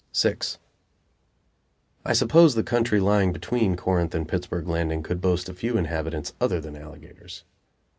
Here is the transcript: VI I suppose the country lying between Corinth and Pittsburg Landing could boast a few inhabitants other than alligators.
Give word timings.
VI 0.19 0.37
I 2.03 2.13
suppose 2.13 2.55
the 2.55 2.63
country 2.63 2.99
lying 2.99 3.31
between 3.31 3.75
Corinth 3.77 4.15
and 4.15 4.27
Pittsburg 4.27 4.67
Landing 4.67 5.03
could 5.03 5.21
boast 5.21 5.47
a 5.47 5.53
few 5.53 5.77
inhabitants 5.77 6.33
other 6.41 6.59
than 6.59 6.75
alligators. 6.75 7.43